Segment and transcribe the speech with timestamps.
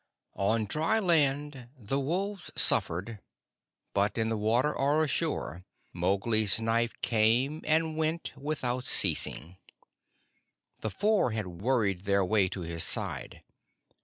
[0.35, 3.19] On dry land the wolves suffered;
[3.93, 9.57] but in the water or ashore, Mowgli's knife came and went without ceasing.
[10.79, 13.43] The Four had worried their way to his side.